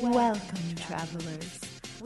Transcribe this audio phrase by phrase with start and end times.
[0.00, 1.60] Welcome, travelers.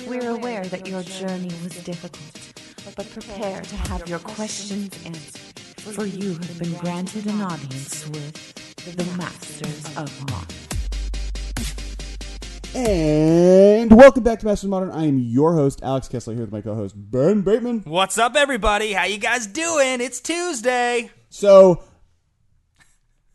[0.06, 5.58] We're aware that your journey was difficult, but prepare to have your questions answered,
[5.94, 10.48] for you have been granted an audience with the Masters of Modern.
[12.74, 14.90] And welcome back to Masters of Modern.
[14.90, 17.82] I am your host, Alex Kessler, here with my co-host, Ben Bateman.
[17.86, 18.92] What's up, everybody?
[18.92, 20.00] How you guys doing?
[20.00, 21.10] It's Tuesday.
[21.30, 21.82] So,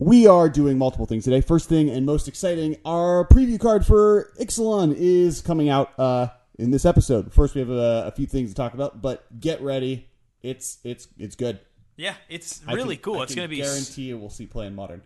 [0.03, 1.39] we are doing multiple things today.
[1.41, 6.27] First thing and most exciting, our preview card for Ixalan is coming out uh,
[6.59, 7.33] in this episode.
[7.33, 10.09] First, we have a, a few things to talk about, but get ready.
[10.41, 11.59] It's it's it's good.
[11.95, 13.19] Yeah, it's really can- cool.
[13.19, 15.01] I it's can gonna be, guarantee you we'll see play in modern.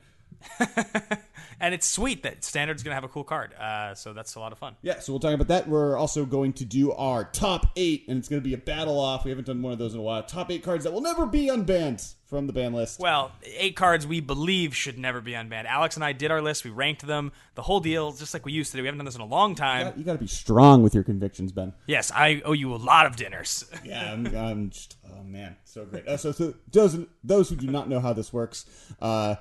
[1.60, 3.54] and it's sweet that Standard's gonna have a cool card.
[3.54, 4.76] Uh, so that's a lot of fun.
[4.82, 5.68] Yeah, so we'll talk about that.
[5.68, 9.00] We're also going to do our top eight, and it's going to be a battle
[9.00, 9.26] off.
[9.26, 10.24] We haven't done one of those in a while.
[10.24, 13.00] Top eight cards that will never be unbanned from the ban list.
[13.00, 15.66] Well, eight cards we believe should never be unbanned.
[15.66, 16.66] Alex and I did our list.
[16.66, 17.32] We ranked them.
[17.56, 18.84] The whole deal, just like we used to do.
[18.84, 19.94] We haven't done this in a long time.
[19.98, 21.74] You got to be strong with your convictions, Ben.
[21.88, 23.66] Yes, I owe you a lot of dinners.
[23.88, 26.06] Yeah, I'm, I'm just, oh man, so great.
[26.06, 28.66] Uh, so, so those those who do not know how this works,
[29.02, 29.36] uh,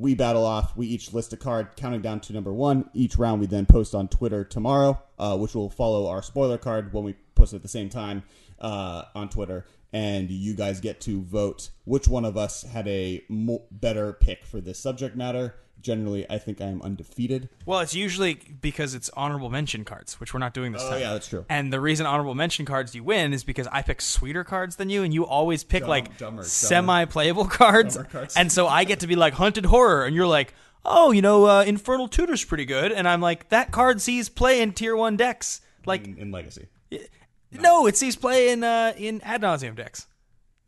[0.00, 0.74] we battle off.
[0.76, 2.88] We each list a card, counting down to number one.
[2.94, 6.94] Each round, we then post on Twitter tomorrow, uh, which will follow our spoiler card
[6.94, 8.22] when we post at the same time
[8.60, 9.66] uh, on Twitter.
[9.92, 14.46] And you guys get to vote which one of us had a mo- better pick
[14.46, 15.56] for this subject matter.
[15.80, 17.48] Generally, I think I am undefeated.
[17.64, 20.88] well, it's usually because it's honorable mention cards, which we're not doing this time.
[20.90, 21.00] Oh time.
[21.00, 21.44] yeah, that's true.
[21.48, 24.90] And the reason honorable mention cards you win is because I pick sweeter cards than
[24.90, 26.42] you, and you always pick Dumb- like dumber, dumber.
[26.44, 27.94] semi-playable cards.
[27.94, 28.36] Dumber cards.
[28.36, 30.52] And so I get to be like hunted horror, and you're like,
[30.84, 34.60] oh, you know, uh, infernal tutor's pretty good, and I'm like, that card sees play
[34.62, 35.60] in tier one decks.
[35.86, 36.68] Like, in, in Legacy.
[37.52, 40.06] no, it sees play in uh, in Ad Nauseam decks.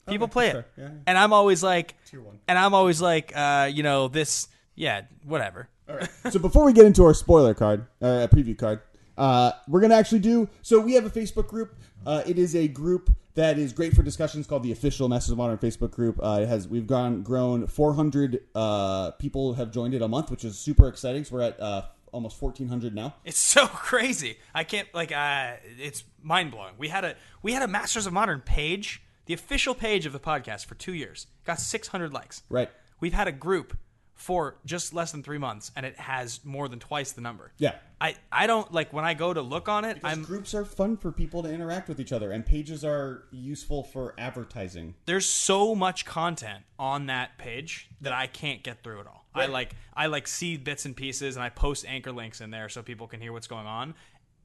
[0.08, 0.66] People play it.
[0.76, 0.90] Yeah, yeah.
[1.06, 2.40] and I'm always like, Tier one.
[2.48, 5.68] and I'm always like, uh, you know, this, yeah, whatever.
[5.88, 6.08] All right.
[6.30, 8.80] so before we get into our spoiler card, a preview card,
[9.16, 10.48] uh, we're gonna actually do.
[10.62, 11.74] So we have a Facebook group.
[12.06, 15.38] Uh, it is a group that is great for discussions called the official Masters of
[15.38, 16.18] Modern Facebook group.
[16.22, 20.44] Uh, it has we've gone grown 400 uh, people have joined it a month, which
[20.44, 21.24] is super exciting.
[21.24, 23.14] So we're at uh, almost 1400 now.
[23.24, 24.38] It's so crazy.
[24.54, 26.74] I can't like uh it's mind blowing.
[26.78, 30.20] We had a we had a Masters of Modern page, the official page of the
[30.20, 31.26] podcast for 2 years.
[31.44, 32.42] Got 600 likes.
[32.48, 32.70] Right.
[33.00, 33.76] We've had a group
[34.14, 37.52] for just less than 3 months and it has more than twice the number.
[37.58, 37.74] Yeah.
[38.00, 40.64] I I don't like when I go to look on it, Because I'm groups are
[40.64, 44.94] fun for people to interact with each other, and pages are useful for advertising.
[45.06, 49.26] there's so much content on that page that I can't get through it all.
[49.34, 52.68] I like I like see bits and pieces and I post anchor links in there
[52.68, 53.94] so people can hear what's going on.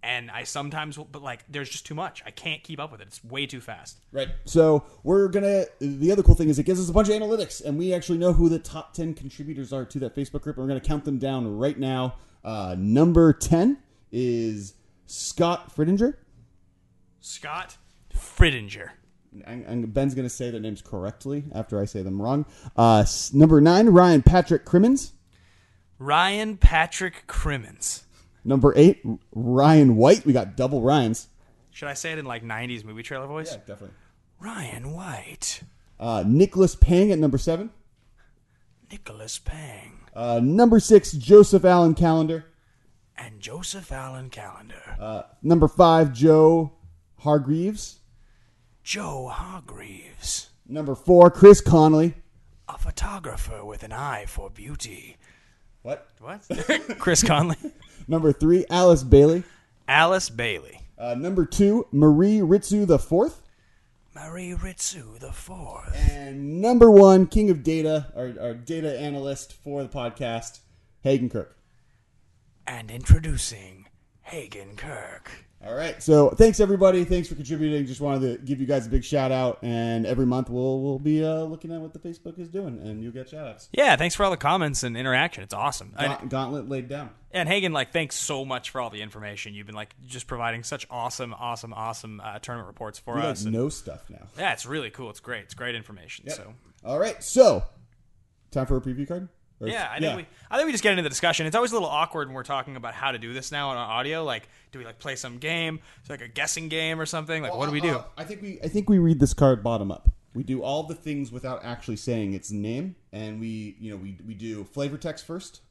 [0.03, 2.21] And I sometimes will, but like there's just too much.
[2.25, 3.07] I can't keep up with it.
[3.07, 3.97] It's way too fast.
[4.11, 4.29] Right.
[4.45, 5.65] So we're gonna.
[5.79, 8.19] The other cool thing is it gives us a bunch of analytics, and we actually
[8.19, 10.55] know who the top ten contributors are to that Facebook group.
[10.57, 12.15] And we're gonna count them down right now.
[12.43, 13.77] Uh, number ten
[14.11, 14.75] is
[15.07, 16.13] Scott Fritinger.
[17.19, 17.77] Scott
[18.15, 18.91] Frittinger.
[19.45, 22.45] And- and Ben's gonna say their names correctly after I say them wrong.
[22.75, 23.03] Uh,
[23.33, 25.13] number nine, Ryan Patrick Crimmins.
[25.99, 28.03] Ryan Patrick Crimmins.
[28.47, 30.25] Number eight, Ryan White.
[30.25, 31.27] We got double Ryans.
[31.71, 33.51] Should I say it in like 90s movie trailer voice?
[33.51, 33.95] Yeah, definitely.
[34.39, 35.63] Ryan White.
[35.99, 37.71] Uh, Nicholas Pang at number seven.
[38.89, 39.99] Nicholas Pang.
[40.13, 42.45] Uh, number six, Joseph Allen Calendar.
[43.17, 44.95] And Joseph Allen Calendar.
[44.97, 46.71] Uh, number five, Joe
[47.19, 47.99] Hargreaves.
[48.81, 50.51] Joe Hargreaves.
[50.65, 52.13] Number four, Chris Connolly.
[52.69, 55.17] A photographer with an eye for beauty.
[55.87, 56.05] What?
[56.19, 56.41] What?
[56.99, 57.55] Chris Conley.
[58.09, 59.43] Number three, Alice Bailey.
[59.87, 60.81] Alice Bailey.
[60.97, 63.41] Uh, number two, Marie Ritsu the fourth.
[64.13, 65.95] Marie Ritsu the fourth.
[66.11, 70.59] And number one, King of Data, our, our data analyst for the podcast,
[71.03, 71.57] Hagen Kirk.
[72.67, 73.87] And introducing
[74.23, 75.46] Hagen Kirk.
[75.65, 76.01] All right.
[76.03, 77.03] So thanks everybody.
[77.03, 77.85] Thanks for contributing.
[77.87, 79.57] Just wanted to give you guys a big shout out.
[79.63, 83.01] And every month we'll we'll be uh, looking at what the Facebook is doing, and
[83.01, 83.67] you'll get shout outs.
[83.71, 85.43] Yeah, thanks for all the comments and interaction.
[85.43, 85.93] It's awesome.
[85.97, 87.09] And, Gaunt- Gauntlet laid down.
[87.31, 89.55] and Hagen, like, thanks so much for all the information.
[89.55, 93.43] You've been like just providing such awesome, awesome, awesome uh, tournament reports for like us.
[93.43, 94.27] And- know stuff now.
[94.37, 95.09] yeah, it's really cool.
[95.09, 95.41] It's great.
[95.45, 96.25] It's great information.
[96.27, 96.35] Yep.
[96.37, 96.53] So
[96.85, 97.21] All right.
[97.23, 97.63] So
[98.51, 99.27] time for a preview card.
[99.59, 101.47] Or- yeah, I think we I think we just get into the discussion.
[101.47, 103.77] It's always a little awkward when we're talking about how to do this now on
[103.77, 104.23] audio.
[104.23, 105.79] Like, do we like play some game?
[106.01, 107.41] It's like a guessing game or something.
[107.41, 107.95] Like, what do we do?
[107.95, 110.09] Uh, I think we I think we read this card bottom up.
[110.35, 114.17] We do all the things without actually saying its name, and we you know we
[114.27, 115.61] we do flavor text first.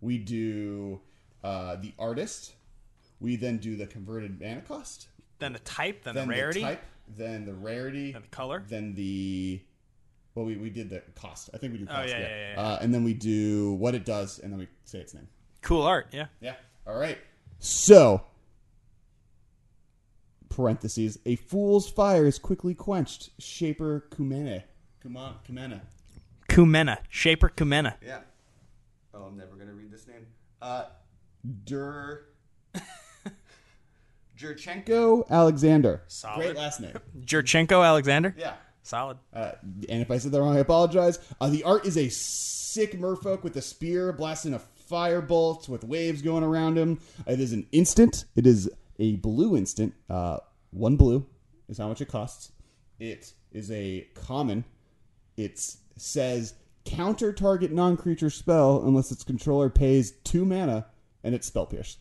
[0.00, 1.00] We do
[1.42, 2.54] uh, the artist.
[3.20, 5.08] We then do the converted mana cost.
[5.38, 6.84] Then the type, then, Then the rarity, the type.
[7.16, 8.12] Then the rarity.
[8.12, 8.62] then the color.
[8.66, 9.60] Then the
[10.34, 11.50] well, we, we did the cost.
[11.54, 11.98] I think we do cost.
[11.98, 12.60] Oh, yeah, yeah, yeah, yeah.
[12.60, 15.28] Uh, and then we do what it does, and then we say its name.
[15.62, 16.08] Cool art.
[16.12, 16.26] Yeah.
[16.40, 16.54] Yeah.
[16.86, 17.18] All right.
[17.58, 18.22] So,
[20.48, 23.30] parentheses, a fool's fire is quickly quenched.
[23.38, 24.64] Shaper Kumene.
[25.00, 25.80] Kuma, Kumena.
[26.48, 27.94] Kumena, Shaper Kumena.
[28.04, 28.20] Yeah.
[29.12, 30.26] Oh, I'm never going to read this name.
[30.60, 30.86] Uh,
[31.64, 32.26] Dur.
[34.38, 36.02] Jurchenko Alexander.
[36.08, 36.42] Solid.
[36.42, 36.94] Great last name.
[37.20, 38.34] Jurchenko Alexander.
[38.36, 38.54] Yeah.
[38.84, 39.16] Solid.
[39.32, 39.52] Uh,
[39.88, 41.18] and if I said that wrong, I apologize.
[41.40, 45.84] Uh, the art is a sick merfolk with a spear blasting a fire bolt with
[45.84, 47.00] waves going around him.
[47.26, 48.26] It is an instant.
[48.36, 49.94] It is a blue instant.
[50.08, 50.38] Uh,
[50.70, 51.26] one blue
[51.68, 52.52] is how much it costs.
[53.00, 54.64] It is a common.
[55.38, 55.58] It
[55.96, 56.54] says
[56.84, 60.86] counter target non creature spell unless its controller pays two mana
[61.22, 61.96] and it's spell pierce.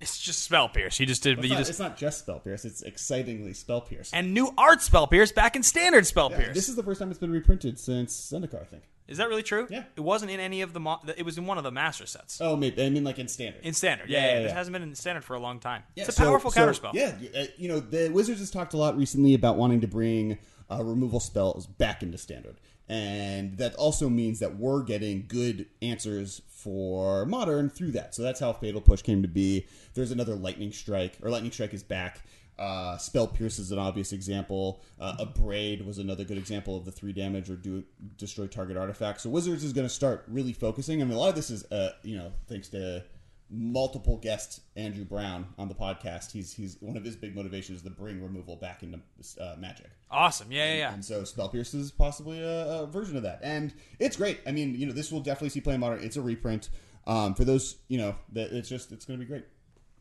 [0.00, 1.00] It's just spell pierce.
[1.00, 1.38] You just did.
[1.38, 4.10] It's you not, just it's not just spell pierce, it's excitingly spell pierce.
[4.12, 6.54] and new art spell pierce back in standard spell Yeah, pierce.
[6.54, 8.84] this is the first time it's been reprinted since Zendikar, I think.
[9.08, 9.66] Is that really true?
[9.70, 9.84] Yeah.
[9.96, 10.80] It wasn't in any of the.
[10.80, 12.40] Mo- it was in one of the master sets.
[12.40, 12.84] Oh, maybe.
[12.84, 13.64] I mean, like in standard.
[13.64, 14.54] In standard, yeah, Yeah, yeah, yeah, yeah.
[14.54, 15.82] hasn't been in standard for a long time.
[15.96, 16.92] Yeah, it's a so- powerful so, counterspell.
[16.92, 20.38] Yeah, uh, you know, the Wizards has talked a lot recently about wanting to bring
[20.70, 22.56] uh, removal spells back into standard.
[22.88, 28.14] And that also means that we're getting good answers for modern through that.
[28.14, 29.66] So that's how Fatal Push came to be.
[29.94, 32.22] There's another Lightning Strike, or Lightning Strike is back.
[32.58, 34.82] Uh, Spell Pierce is an obvious example.
[34.98, 37.84] Uh, Abrade was another good example of the three damage or do
[38.16, 39.20] destroy target artifact.
[39.20, 41.00] So Wizards is going to start really focusing.
[41.00, 43.04] I mean, a lot of this is, uh, you know, thanks to
[43.50, 46.32] multiple guest Andrew Brown on the podcast.
[46.32, 49.00] He's he's one of his big motivations is to bring removal back into
[49.40, 49.90] uh, Magic.
[50.10, 50.52] Awesome.
[50.52, 50.94] Yeah, yeah, yeah.
[50.94, 54.40] And so Spell Pierce is possibly a, a version of that, and it's great.
[54.46, 56.02] I mean, you know, this will definitely see play in modern.
[56.02, 56.70] It's a reprint.
[57.06, 59.46] Um, for those, you know, that it's just it's going to be great.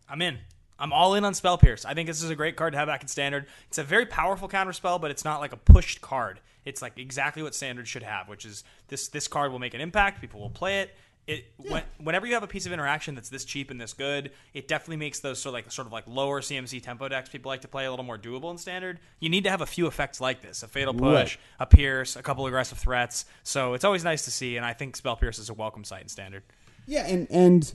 [0.09, 0.38] I'm in.
[0.79, 1.85] I'm all in on Spell Pierce.
[1.85, 3.47] I think this is a great card to have back in Standard.
[3.67, 6.39] It's a very powerful counterspell, but it's not like a pushed card.
[6.65, 9.81] It's like exactly what Standard should have, which is this this card will make an
[9.81, 10.21] impact.
[10.21, 10.95] People will play it.
[11.27, 14.31] It when, whenever you have a piece of interaction that's this cheap and this good,
[14.53, 17.50] it definitely makes those sort of like sort of like lower CMC tempo decks people
[17.50, 19.00] like to play a little more doable in Standard.
[19.19, 21.38] You need to have a few effects like this: a Fatal Push, Right.
[21.59, 23.25] a Pierce, a couple aggressive threats.
[23.44, 26.01] So it's always nice to see, and I think Spell Pierce is a welcome sight
[26.03, 26.44] in Standard.
[26.85, 27.73] Yeah, and and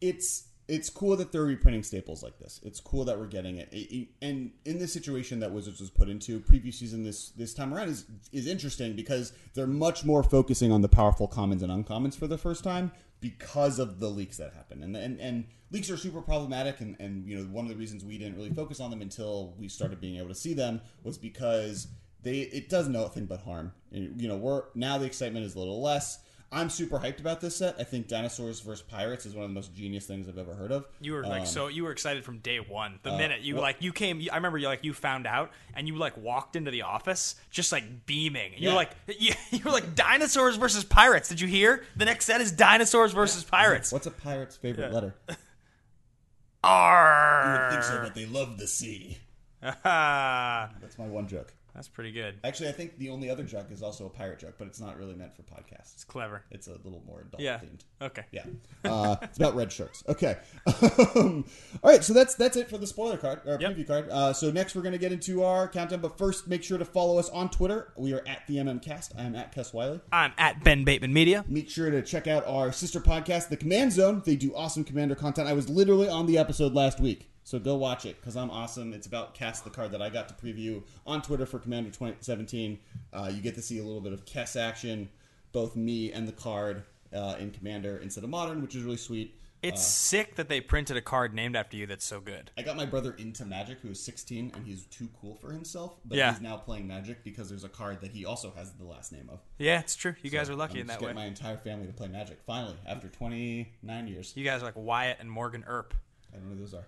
[0.00, 2.60] it's it's cool that they're reprinting staples like this.
[2.62, 3.68] It's cool that we're getting it.
[3.72, 7.52] It- it- and in this situation that Wizards was put into, preview season this this
[7.54, 11.72] time around is is interesting because they're much more focusing on the powerful commons and
[11.72, 14.84] uncommons for the first time because of the leaks that happened.
[14.84, 16.80] And and and leaks are super problematic.
[16.80, 19.54] And and you know one of the reasons we didn't really focus on them until
[19.58, 21.88] we started being able to see them was because
[22.22, 23.72] they it does nothing but harm.
[23.90, 26.20] You know we're now the excitement is a little less.
[26.52, 27.76] I'm super hyped about this set.
[27.78, 30.72] I think Dinosaurs versus Pirates is one of the most genius things I've ever heard
[30.72, 30.84] of.
[31.00, 32.98] You were like Um, so you were excited from day one.
[33.04, 35.86] Uh, The minute you like you came, I remember you like you found out and
[35.86, 38.54] you like walked into the office just like beaming.
[38.56, 38.76] You were Yeah.
[38.76, 41.28] like you, you were like dinosaurs versus pirates.
[41.28, 41.84] Did you hear?
[41.96, 43.92] The next set is dinosaurs versus pirates.
[43.92, 45.14] What's a pirate's favorite letter?
[46.64, 47.44] R.
[47.46, 49.18] You would think so, but they love the sea.
[49.62, 51.52] That's my one joke.
[51.88, 52.38] Pretty good.
[52.44, 54.96] Actually, I think the only other joke is also a pirate joke, but it's not
[54.98, 55.94] really meant for podcasts.
[55.94, 56.44] It's clever.
[56.50, 57.58] It's a little more adult Yeah.
[57.58, 57.80] themed.
[58.02, 58.24] Okay.
[58.32, 58.44] Yeah,
[58.84, 60.02] uh, it's about red shirts.
[60.08, 60.36] Okay,
[60.66, 61.44] um,
[61.82, 62.02] all right.
[62.04, 63.72] So that's that's it for the spoiler card or Yep.
[63.76, 64.08] preview card.
[64.10, 67.18] Uh, so next we're gonna get into our countdown, but first make sure to follow
[67.18, 67.92] us on Twitter.
[67.96, 69.12] We are at the MMCast.
[69.18, 70.00] I am at Kess Wiley.
[70.12, 71.44] I'm at Ben Bateman Media.
[71.48, 74.22] Make sure to check out our sister podcast, The Command Zone.
[74.24, 75.48] They do awesome Commander content.
[75.48, 78.92] I was literally on the episode last week, so go watch it because I'm awesome.
[78.92, 82.78] It's about Kess, the card that I got to preview on Twitter for Commander 2017.
[83.12, 85.08] Uh, you get to see a little bit of Kess action,
[85.50, 89.34] both me and the card uh, in Commander instead of Modern, which is really sweet.
[89.64, 92.52] It's sick that they printed a card named after you that's so good.
[92.56, 95.96] I got my brother into Magic, who is 16, and he's too cool for himself.
[96.04, 96.30] But Yeah.
[96.30, 99.28] he's now playing Magic because there's a card that he also has the last name
[99.28, 99.40] of.
[99.58, 100.14] Yeah, it's true.
[100.22, 101.12] You guys are lucky I'm in just that way.
[101.14, 104.32] getting my entire family to play Magic finally after 29 years.
[104.36, 105.94] You guys are like Wyatt and Morgan Earp.
[106.32, 106.86] I don't know who those are.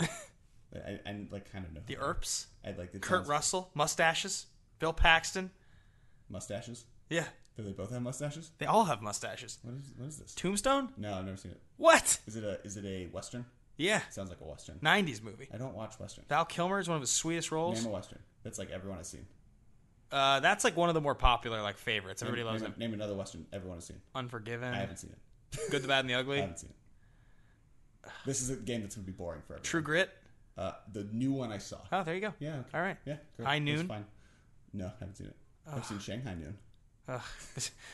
[0.74, 1.80] I, I like kind of know.
[1.86, 2.46] The Earps.
[2.64, 4.46] I'd like the Kurt Russell, mustaches.
[4.78, 5.50] Bill Paxton.
[6.28, 6.84] mustaches.
[7.08, 7.24] Yeah,
[7.56, 8.52] Do they both have mustaches?
[8.58, 9.58] they all have mustaches.
[9.62, 10.34] What is what is this?
[10.34, 10.92] Tombstone?
[10.96, 11.60] No, I've never seen it.
[11.76, 12.18] What?
[12.26, 13.44] Is it a is it a western?
[13.76, 14.78] Yeah, Sounds like a western.
[14.80, 15.48] 90s movie.
[15.52, 16.24] I don't watch western.
[16.28, 17.82] Val Kilmer is one of his sweetest roles.
[17.82, 18.18] Name a western.
[18.42, 19.26] That's like everyone has seen.
[20.12, 22.20] Uh, that's like one of the more popular like favorites.
[22.22, 22.78] Everybody name, loves name, it.
[22.78, 24.00] name another western everyone has seen.
[24.14, 24.72] Unforgiven.
[24.74, 25.70] I haven't seen it.
[25.70, 26.38] Good, the Bad, and the ugly.
[26.38, 26.76] I haven't seen it.
[28.26, 29.64] This is a game that's gonna be boring for everyone.
[29.64, 30.10] True Grit.
[30.56, 31.78] Uh, the new one I saw.
[31.92, 32.34] Oh, there you go.
[32.38, 32.58] Yeah.
[32.58, 32.68] Okay.
[32.74, 32.96] All right.
[33.06, 33.16] Yeah.
[33.36, 33.46] Great.
[33.46, 33.88] High That's Noon?
[33.88, 34.04] Fine.
[34.72, 35.36] No, I haven't seen it.
[35.66, 36.56] I've seen Shanghai Noon.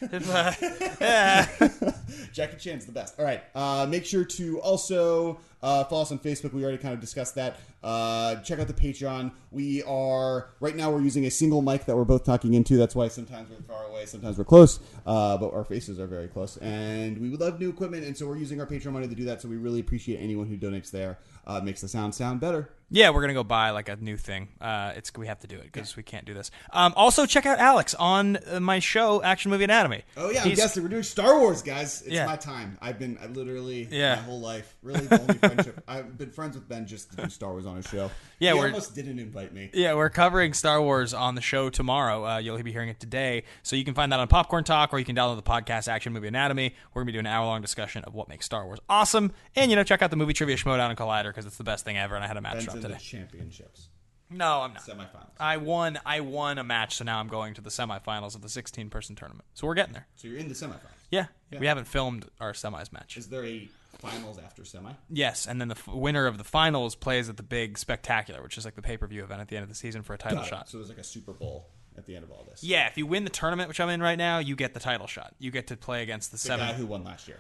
[2.32, 3.18] Jackie Chan's the best.
[3.18, 3.42] All right.
[3.54, 6.52] Uh, make sure to also Uh, follow us on Facebook.
[6.52, 7.56] We already kind of discussed that.
[7.82, 9.32] Uh, check out the Patreon.
[9.50, 10.92] We are right now.
[10.92, 12.76] We're using a single mic that we're both talking into.
[12.76, 16.28] That's why sometimes we're far away, sometimes we're close, uh, but our faces are very
[16.28, 16.56] close.
[16.58, 19.24] And we would love new equipment, and so we're using our Patreon money to do
[19.24, 19.42] that.
[19.42, 21.18] So we really appreciate anyone who donates there.
[21.46, 22.70] Uh, makes the sound sound better.
[22.88, 24.48] Yeah, we're gonna go buy like a new thing.
[24.60, 26.52] Uh, it's we have to do it because we can't do this.
[26.72, 30.04] Um, also, check out Alex on uh, my show, Action Movie Anatomy.
[30.16, 32.02] Oh yeah, I'm guessing we're doing Star Wars, guys.
[32.02, 32.26] It's Yeah.
[32.26, 32.78] my time.
[32.80, 34.14] I've been I literally Yeah.
[34.16, 35.82] my whole life, really the only friendship.
[35.88, 38.08] I've been friends with Ben just to do Star Wars on his show.
[38.38, 39.70] Yeah, he we're- almost didn't invite me.
[39.74, 42.24] Yeah, we're covering Star Wars on the show tomorrow.
[42.24, 45.00] Uh, you'll be hearing it today, so you can find that on Popcorn Talk, or
[45.00, 46.72] you can download the podcast Action Movie Anatomy.
[46.94, 49.70] We're gonna be doing an hour long discussion of what makes Star Wars awesome, and
[49.72, 51.98] you know, check out the movie trivia Schmoedown and Collider because it's the best thing
[51.98, 52.14] ever.
[52.14, 53.00] And I had a match Ben's drop in the today.
[53.00, 53.88] championships,
[54.30, 54.82] No, I'm not.
[54.82, 55.30] semifinals.
[55.38, 55.98] I won.
[56.06, 59.14] I won a match, so now I'm going to the semifinals of the 16 person
[59.14, 59.44] tournament.
[59.54, 60.06] So we're getting there.
[60.16, 60.80] So you're in the semifinals.
[61.10, 61.26] Yeah,
[61.58, 63.16] we haven't filmed our semis match.
[63.16, 64.92] Is there a finals after semi?
[65.08, 68.58] Yes, and then the f- winner of the finals plays at the big spectacular, which
[68.58, 70.18] is like the pay per view event at the end of the season for a
[70.18, 70.68] title shot.
[70.68, 72.64] So there's like a Super Bowl at the end of all this.
[72.64, 75.06] Yeah, if you win the tournament, which I'm in right now, you get the title
[75.06, 75.34] shot.
[75.38, 76.66] You get to play against the, The seven.
[76.66, 77.38] guy who won last year.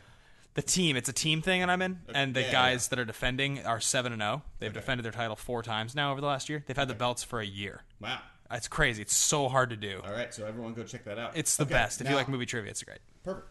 [0.56, 0.96] The team.
[0.96, 2.00] It's a team thing, and I'm in.
[2.12, 4.42] And the Yeah, guys that are defending are seven and zero.
[4.58, 6.64] They've defended their title four times now over the last year.
[6.66, 7.82] They've had the belts for a year.
[8.00, 8.18] Wow.
[8.50, 9.02] It's crazy.
[9.02, 10.00] It's so hard to do.
[10.04, 11.36] All right, so everyone go check that out.
[11.36, 12.00] It's the Okay, best.
[12.00, 12.98] If you like movie trivia, it's great.
[13.24, 13.48] Perfect.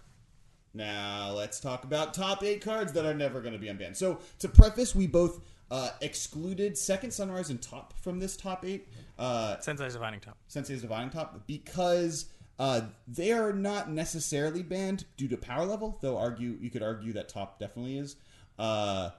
[0.73, 3.95] Now let's talk about top eight cards that are never going to be unbanned.
[3.95, 8.87] So to preface, we both uh, excluded Second Sunrise and Top from this top eight.
[9.17, 10.37] Uh, Sensei's dividing top.
[10.47, 12.25] Sensei's Dividing Top because
[12.57, 17.13] uh, they are not necessarily banned due to power level, though argue you could argue
[17.13, 18.15] that Top definitely is,
[18.57, 19.09] uh,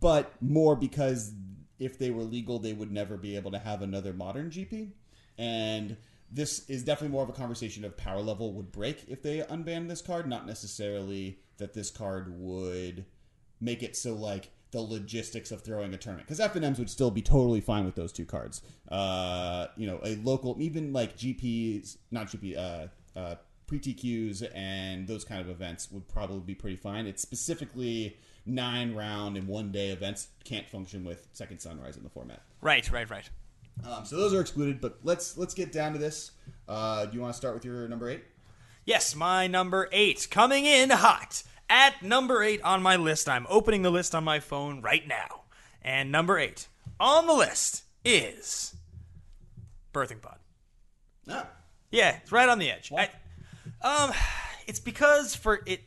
[0.00, 1.32] but more because
[1.78, 4.90] if they were legal, they would never be able to have another modern GP,
[5.38, 5.96] and
[6.30, 9.88] this is definitely more of a conversation of power level would break if they unban
[9.88, 13.04] this card, not necessarily that this card would
[13.60, 17.22] make it so like the logistics of throwing a tournament because FNMs would still be
[17.22, 18.62] totally fine with those two cards.
[18.90, 23.34] Uh, you know, a local, even like GPs, not GP, uh, uh,
[23.66, 27.06] pre TQs and those kind of events would probably be pretty fine.
[27.06, 32.10] It's specifically nine round and one day events can't function with Second Sunrise in the
[32.10, 32.42] format.
[32.62, 33.28] Right, right, right.
[33.86, 34.80] Um, so those are excluded.
[34.80, 36.32] But let's let's get down to this.
[36.68, 38.24] Uh, do you want to start with your number eight?
[38.84, 43.28] Yes, my number eight coming in hot at number eight on my list.
[43.30, 45.44] I'm opening the list on my phone right now,
[45.80, 46.68] and number eight
[47.00, 48.76] on the list is
[49.94, 50.38] Birthing Pod.
[51.28, 51.46] Ah,
[51.90, 52.92] Yeah, it's right on the edge.
[52.92, 53.08] I,
[53.80, 54.12] um,
[54.66, 55.80] it's because for it,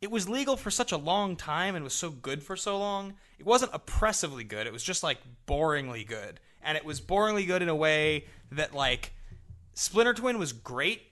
[0.00, 3.14] it was legal for such a long time and was so good for so long.
[3.38, 4.66] It wasn't oppressively good.
[4.66, 8.74] It was just like boringly good, and it was boringly good in a way that
[8.74, 9.12] like
[9.74, 11.02] Splinter Twin was great,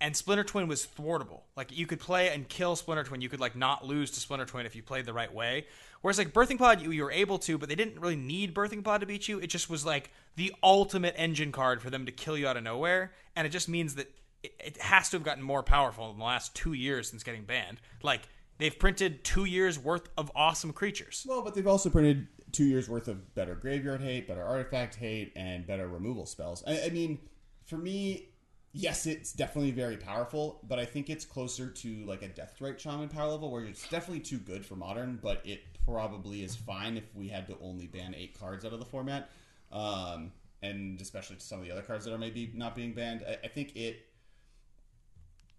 [0.00, 1.42] and Splinter Twin was thwartable.
[1.56, 3.20] Like you could play and kill Splinter Twin.
[3.20, 5.66] You could like not lose to Splinter Twin if you played the right way.
[6.02, 8.84] Whereas like Birthing Pod, you, you were able to, but they didn't really need Birthing
[8.84, 9.38] Pod to beat you.
[9.38, 12.62] It just was like the ultimate engine card for them to kill you out of
[12.62, 14.10] nowhere, and it just means that
[14.42, 17.44] it, it has to have gotten more powerful in the last two years since getting
[17.44, 17.80] banned.
[18.02, 18.22] Like
[18.58, 21.24] they've printed two years worth of awesome creatures.
[21.26, 25.32] Well, but they've also printed two years worth of better graveyard hate, better artifact hate,
[25.36, 26.62] and better removal spells.
[26.66, 27.18] I, I mean,
[27.64, 28.28] for me,
[28.74, 33.08] yes, it's definitely very powerful, but I think it's closer to like a Deathrite Shaman
[33.08, 37.04] power level, where it's definitely too good for modern, but it probably is fine if
[37.14, 39.30] we had to only ban eight cards out of the format,
[39.72, 43.24] um, and especially to some of the other cards that are maybe not being banned.
[43.26, 44.04] I, I think it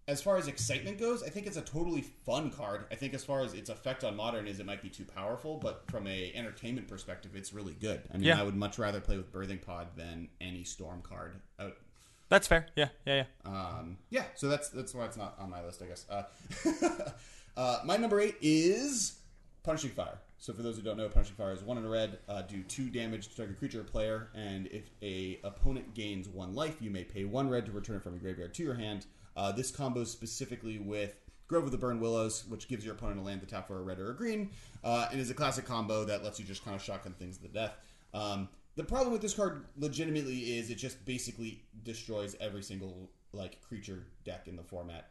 [0.08, 2.86] as far as excitement goes, I think it's a totally fun card.
[2.92, 5.58] I think as far as its effect on modern is, it might be too powerful,
[5.58, 8.04] but from a entertainment perspective, it's really good.
[8.14, 8.40] I mean, Yeah.
[8.40, 11.76] I would much rather play with Birthing Pod than any Storm card out.
[12.30, 12.68] That's fair.
[12.76, 13.52] Yeah, yeah, yeah.
[13.52, 16.06] Um, yeah, so that's that's why it's not on my list, I guess.
[16.10, 16.24] Uh,
[17.58, 19.20] uh, my number eight is
[19.64, 20.20] Punishing Fire.
[20.38, 22.62] So for those who don't know, Punishing Fire is one in a red, uh, do
[22.64, 26.92] two damage to target creature or player, and if a opponent gains one life, you
[26.92, 29.06] may pay one red to return it from your graveyard to your hand.
[29.38, 31.16] Uh, this combos specifically with
[31.48, 33.82] Grove of the Burn Willows, which gives your opponent a land to tap for a
[33.82, 34.50] red or a green,
[34.84, 37.48] uh, and is a classic combo that lets you just kind of shotgun things to
[37.48, 37.78] death.
[38.14, 43.62] Um, the problem with this card, legitimately, is it just basically destroys every single like
[43.62, 45.10] creature deck in the format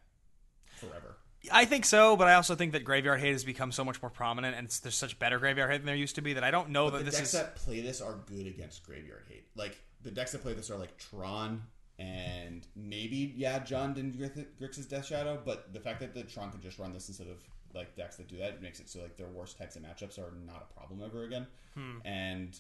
[0.76, 1.16] forever.
[1.52, 4.11] I think so, but I also think that graveyard hate has become so much more
[4.11, 6.50] prominent, and it's, there's such better graveyard hate than there used to be that I
[6.50, 7.40] don't know But that the this decks is.
[7.40, 9.47] that play this are good against graveyard hate.
[9.54, 11.62] Like the decks that play this are like Tron
[11.99, 16.50] and maybe yeah, John didn't Grix- Grixis Death Shadow, but the fact that the Tron
[16.50, 17.42] can just run this instead of
[17.75, 20.33] like decks that do that makes it so like their worst types of matchups are
[20.47, 21.47] not a problem ever again.
[21.75, 21.99] Hmm.
[22.06, 22.59] And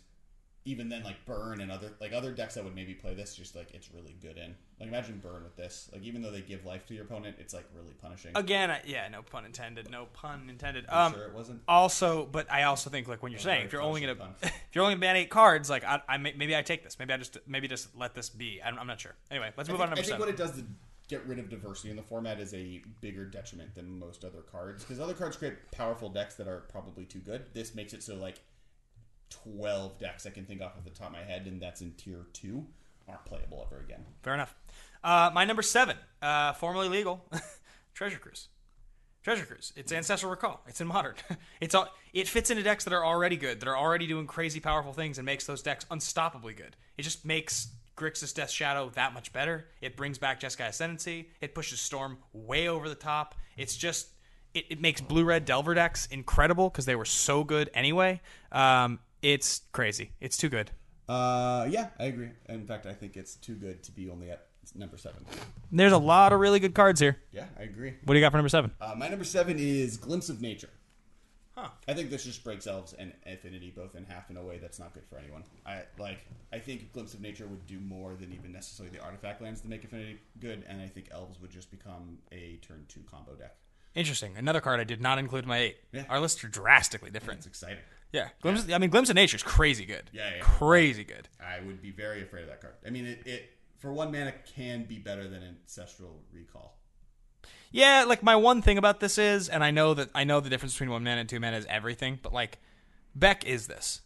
[0.66, 3.54] even then like burn and other like other decks that would maybe play this just
[3.54, 6.64] like it's really good in like imagine burn with this like even though they give
[6.64, 9.90] life to your opponent it's like really punishing Again, I- yeah, no pun intended.
[9.90, 10.86] No pun intended.
[10.88, 13.72] I'm Um, sure it wasn't also, but I also think like when you're saying if
[13.72, 16.62] you're only gonna if you're only gonna ban eight cards, like I, I maybe I
[16.62, 16.98] take this.
[16.98, 18.60] Maybe I just maybe just let this be.
[18.64, 19.14] I'm, I'm not sure.
[19.30, 20.20] Anyway, let's move think, on to I number think seven.
[20.20, 20.64] what it does to
[21.08, 24.82] get rid of diversity in the format is a bigger detriment than most other cards
[24.82, 27.44] because other cards create powerful decks that are probably too good.
[27.52, 28.40] This makes it so like
[29.30, 31.92] twelve decks I can think off of the top of my head, and that's in
[31.92, 32.66] tier two,
[33.08, 34.04] aren't playable ever again.
[34.22, 34.54] Fair enough.
[35.02, 37.24] Uh, my number seven, uh, formerly legal,
[37.94, 38.48] Treasure Cruise.
[39.24, 39.72] Treasure Cruise.
[39.74, 40.62] It's Ancestral Recall.
[40.66, 41.14] It's in Modern.
[41.60, 41.88] It's all.
[42.12, 45.18] It fits into decks that are already good, that are already doing crazy powerful things,
[45.18, 46.76] and makes those decks unstoppably good.
[46.98, 49.68] It just makes Grixis Death Shadow that much better.
[49.80, 51.30] It brings back Jeskai Ascendancy.
[51.40, 53.34] It pushes Storm way over the top.
[53.56, 54.08] It's just.
[54.52, 58.20] It, it makes blue red Delver decks incredible because they were so good anyway.
[58.52, 60.12] Um, it's crazy.
[60.20, 60.70] It's too good.
[61.08, 62.28] Uh, yeah, I agree.
[62.48, 65.24] In fact, I think it's too good to be only at number seven.
[65.72, 67.16] There's a lot of really good cards here.
[67.32, 67.94] Yeah, I agree.
[68.04, 68.70] What do you got for number seven?
[68.80, 70.68] Uh, my number seven is Glimpse of Nature.
[71.56, 71.68] Huh.
[71.88, 74.78] I think this just breaks elves and affinity both in half in a way that's
[74.78, 75.44] not good for anyone.
[75.64, 76.18] I like.
[76.52, 79.68] I think Glimpse of Nature would do more than even necessarily the artifact lands to
[79.68, 83.54] make affinity good, and I think elves would just become a turn two combo deck.
[83.94, 84.36] Interesting.
[84.36, 85.76] Another card I did not include in my eight.
[85.92, 86.04] Yeah.
[86.10, 87.38] Our lists are drastically different.
[87.38, 87.78] It's exciting.
[88.14, 88.28] Yeah.
[88.42, 90.08] Glimpse, I mean, Glimpse of Nature is crazy good.
[90.12, 90.40] Yeah, yeah.
[90.40, 91.28] Crazy good.
[91.40, 92.74] I would be very afraid of that card.
[92.86, 96.78] I mean, it, it for one mana can be better than Ancestral Recall.
[97.72, 100.48] Yeah, like my one thing about this is, and I know that I know the
[100.48, 102.58] difference between one mana and two mana is everything, but like
[103.16, 104.02] Beck is this.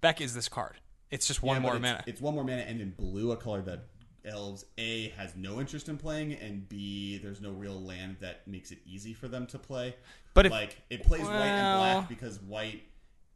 [0.00, 0.78] Beck is this card.
[1.10, 2.04] It's just one Yeah, more it's, mana.
[2.06, 3.84] It's one more mana, and in blue, a color that
[4.24, 8.70] elves a has no interest in playing, and b there's no real land that makes
[8.70, 9.94] it easy for them to play.
[10.32, 12.82] But if- like it plays white and black because white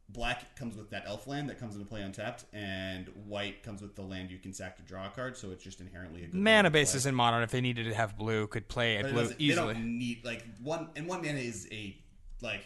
[0.09, 3.95] black comes with that elf land that comes into play untapped, and white comes with
[3.95, 6.33] the land you can sack to draw a card, so it's just inherently a good
[6.39, 9.29] mana bases in modern, if they needed to have blue, could play a it blue
[9.37, 9.73] easily.
[9.73, 11.97] They don't need like one and one mana is a
[12.41, 12.65] like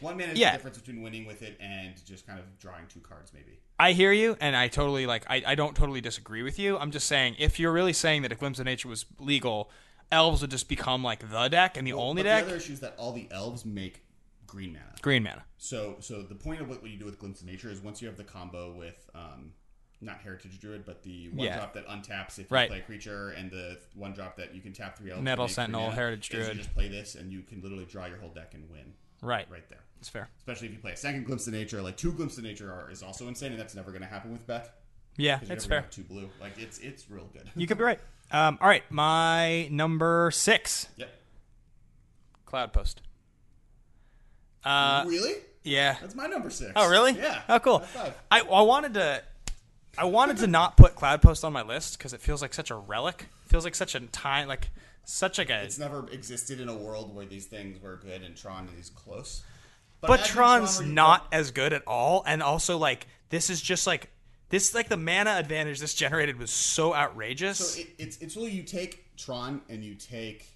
[0.00, 0.52] one mana is Yeah.
[0.52, 3.58] the difference between winning with it and just kind of drawing two cards maybe.
[3.80, 5.24] I hear you, and I totally like.
[5.28, 6.76] I, I don't totally disagree with you.
[6.78, 9.70] I'm just saying, if you're really saying that if Glimpse of Nature was legal,
[10.10, 12.44] elves would just become like the deck and the only but deck.
[12.44, 14.02] The other issue is that all the elves make
[14.48, 14.94] green mana.
[15.00, 15.44] Green mana.
[15.58, 18.08] So, so the point of what you do with Glimpse of Nature is once you
[18.08, 19.52] have the combo with, um,
[20.00, 21.56] not Heritage Druid, but the one Yeah.
[21.56, 22.68] drop that untaps if you Right.
[22.68, 25.22] play a creature, and the one drop that you can tap three elves.
[25.22, 26.56] Nettle Sentinel, mana, Heritage is You Druid.
[26.56, 29.48] just play this, and you can literally draw your whole deck and win Right.
[29.50, 29.80] right there.
[30.00, 30.28] It's fair.
[30.38, 32.90] Especially if you play a second Glimpse of Nature, like two Glimpse of Nature are,
[32.90, 34.72] is also insane, and that's never going to happen with Beck.
[35.16, 35.82] Yeah, it's fair.
[35.90, 37.50] Two blue, like it's it's real good.
[37.56, 37.98] You could be right.
[38.30, 41.10] Um, all right, my number six, yep.
[42.46, 43.02] Cloud Post.
[44.64, 45.34] Uh, really?
[45.64, 45.96] yeah.
[46.00, 46.72] That's my number six.
[46.76, 47.12] Oh, really?
[47.12, 47.42] Yeah.
[47.48, 47.82] Oh, cool.
[48.30, 49.22] I, I wanted to,
[49.96, 52.70] I wanted to not put Cloud Post on my list because it feels like such
[52.70, 53.26] a relic.
[53.46, 54.70] It feels like such a time, like
[55.04, 55.62] such like a.
[55.62, 59.42] It's never existed in a world where these things were good and Tron is close.
[60.00, 63.86] but imagine Tron's Tron not as good at all, and also like this is just
[63.86, 64.10] like
[64.50, 67.58] this like the mana advantage this generated was so outrageous.
[67.74, 70.46] So it, it's it's really you take Tron and you take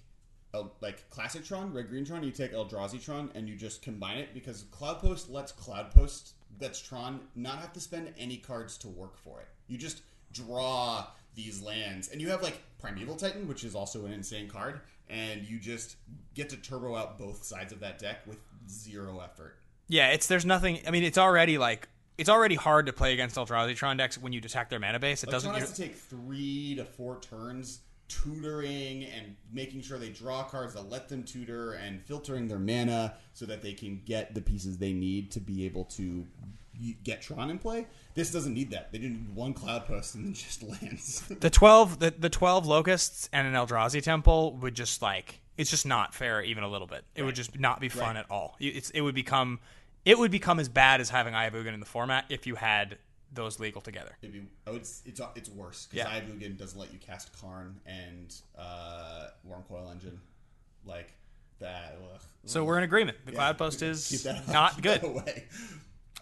[0.53, 2.23] El, like classic Tron, red green Tron.
[2.23, 6.33] You take Eldrazi Tron and you just combine it because Cloud Post lets Cloud Post
[6.59, 9.47] that's Tron not have to spend any cards to work for it.
[9.67, 14.13] You just draw these lands and you have like Primeval Titan, which is also an
[14.13, 15.95] insane card, and you just
[16.35, 18.37] get to turbo out both sides of that deck with
[18.69, 19.57] zero effort.
[19.87, 20.79] Yeah, it's there's nothing.
[20.87, 21.87] I mean, it's already like
[22.17, 25.23] it's already hard to play against Eldrazi Tron decks when you attack their mana base.
[25.23, 25.53] It doesn't.
[25.55, 27.79] Has to take three to four turns
[28.21, 33.13] tutoring and making sure they draw cards that let them tutor and filtering their mana
[33.33, 36.25] so that they can get the pieces they need to be able to
[37.03, 37.87] get Tron in play.
[38.15, 38.91] This doesn't need that.
[38.91, 41.21] They didn't need one cloud post and then just lands.
[41.27, 45.85] the twelve, the, the twelve locusts and an Eldrazi temple would just like it's just
[45.85, 47.03] not fair even a little bit.
[47.15, 48.17] It would just not be fun Right.
[48.17, 48.55] at all.
[48.59, 49.59] It's it would become
[50.05, 52.55] it would become as bad as having Eye of Ugin in the format if you
[52.55, 52.97] had
[53.33, 54.17] those legal together.
[54.21, 56.13] It'd be, oh, it's it's it's worse because Yeah.
[56.13, 60.19] Eye of Ugin doesn't let you cast Karn and uh, Wurmcoil Engine
[60.85, 61.13] like
[61.59, 61.97] that.
[62.13, 62.21] ugh.
[62.45, 63.17] So we're in agreement.
[63.25, 63.37] The Yeah.
[63.37, 65.03] Cloud Post is not good.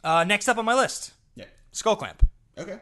[0.04, 1.45] Uh, next up on my list, Yeah.
[1.71, 2.28] Skull Clamp.
[2.58, 2.80] Okay.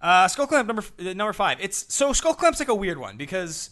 [0.00, 1.58] Uh, Skull Clamp number number five.
[1.60, 3.70] It's so Skull Clamp's like a weird one because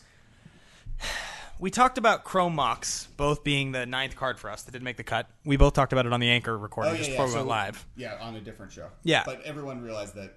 [1.59, 4.97] we talked about Chrome Mox both being the ninth card for us that didn't make
[4.97, 5.29] the cut.
[5.45, 7.17] We both talked about it on the Anchor recording Oh yeah, just yeah.
[7.17, 7.87] before we so- live.
[7.97, 8.89] Yeah, on a different show.
[9.03, 9.23] Yeah.
[9.25, 10.35] but everyone realized that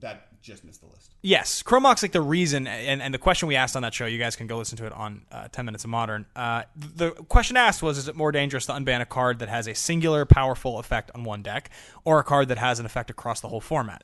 [0.00, 1.14] that just missed the list.
[1.22, 4.04] Yes, Chrome Mox like the reason and, and the question we asked on that show.
[4.04, 6.26] You guys can go listen to it on uh, Ten Minutes of Modern.
[6.36, 9.66] Uh, the question asked was: Is it more dangerous to unban a card that has
[9.66, 11.70] a singular powerful effect on one deck,
[12.04, 14.02] or a card that has an effect across the whole format?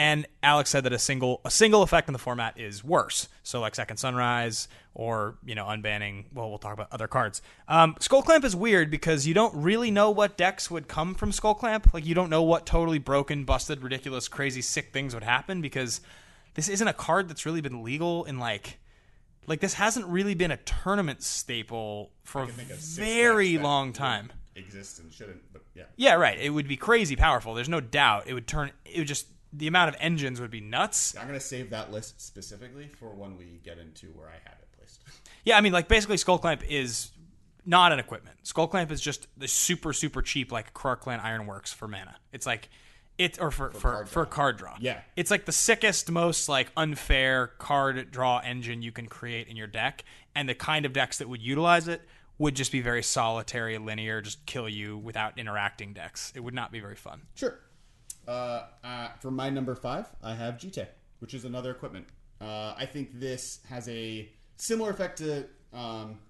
[0.00, 3.28] And Alex said that a single a single effect in the format is worse.
[3.42, 6.24] So like Second Sunrise or you know unbanning.
[6.32, 7.42] Well, we'll talk about other cards.
[7.68, 11.32] Um, Skull Clamp is weird because you don't really know what decks would come from
[11.32, 11.92] Skull Clamp.
[11.92, 16.00] Like you don't know what totally broken, busted, ridiculous, crazy, sick things would happen because
[16.54, 18.78] this isn't a card that's really been legal in like
[19.46, 23.58] like this hasn't really been a tournament staple for a can think of six very
[23.58, 24.32] long time.
[24.56, 25.84] Exist and shouldn't, but yeah.
[25.96, 26.38] Yeah, right.
[26.38, 27.52] It would be crazy powerful.
[27.52, 28.28] There's no doubt.
[28.28, 28.70] It would turn.
[28.86, 31.14] It would just the amount of engines would be nuts.
[31.18, 34.68] I'm gonna save that list specifically for when we get into where I have it
[34.76, 35.02] placed.
[35.44, 37.10] Yeah, I mean, like basically, Skull Clamp is
[37.66, 38.36] not an equipment.
[38.42, 42.16] Skull Clamp is just the super super cheap like Krark Clan Ironworks for mana.
[42.32, 42.68] It's like
[43.18, 44.32] it or for for card for draw.
[44.32, 44.76] card draw.
[44.80, 45.00] Yeah.
[45.16, 49.66] it's like the sickest, most like unfair card draw engine you can create in your
[49.66, 52.00] deck, and the kind of decks that would utilize it
[52.38, 56.32] would just be very solitary, linear, just kill you without interacting decks.
[56.34, 57.20] It would not be very fun.
[57.34, 57.58] Sure.
[58.30, 60.86] Uh, uh, for my number five, I have Jitte,
[61.18, 62.06] which is another equipment.
[62.40, 66.20] Uh, I think this has a similar effect to um,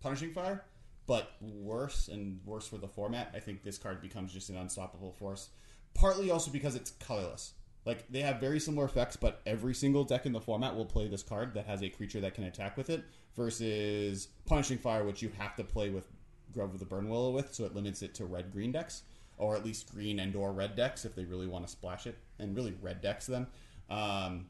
[0.00, 0.64] Punishing Fire,
[1.06, 3.30] but worse and worse for the format.
[3.34, 5.50] I think this card becomes just an unstoppable force.
[5.92, 7.52] Partly also because it's colorless.
[7.84, 11.08] Like they have very similar effects, but every single deck in the format will play
[11.08, 13.04] this card that has a creature that can attack with it.
[13.36, 16.08] Versus Punishing Fire, which you have to play with
[16.54, 19.02] Grove of the Burn Willow with, so it limits it to red green decks,
[19.40, 22.16] or at least green and or red decks if they really want to splash it,
[22.38, 23.46] and really red decks then.
[23.88, 24.46] Um,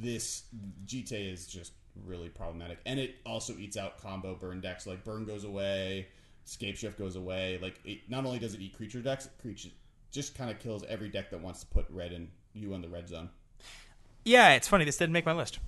[0.00, 0.44] this
[0.86, 1.72] Jitte is just
[2.06, 4.86] really problematic, and it also eats out combo burn decks.
[4.86, 6.08] Like burn goes away,
[6.44, 7.58] Scape Shift goes away.
[7.60, 9.68] Like it, not only does it eat creature decks, it creature
[10.10, 12.88] just kind of kills every deck that wants to put red in you in the
[12.88, 13.28] red zone.
[14.24, 14.84] Yeah, it's funny.
[14.84, 15.58] This didn't make my list.